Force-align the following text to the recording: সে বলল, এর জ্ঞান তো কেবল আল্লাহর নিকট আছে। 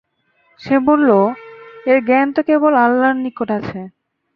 সে 0.61 0.75
বলল, 0.87 1.09
এর 1.85 1.97
জ্ঞান 2.07 2.27
তো 2.35 2.41
কেবল 2.49 2.73
আল্লাহর 2.85 3.17
নিকট 3.25 3.49
আছে। 3.57 3.79